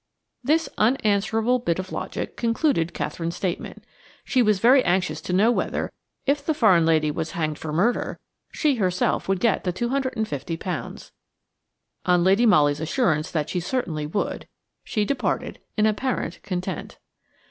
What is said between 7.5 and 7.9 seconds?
for